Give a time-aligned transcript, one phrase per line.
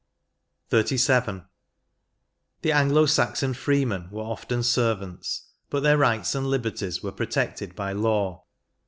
[0.71, 1.43] 74 XXXVII.
[2.63, 7.91] The Anglo Saxon freemen were often servants, but their rights and liberties were protected by
[7.91, 8.45] law.